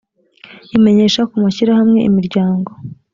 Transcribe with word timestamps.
imenyesha 0.77 1.21
ku 1.29 1.35
mashyirahamwe 1.43 1.99
imiryango 2.09 2.71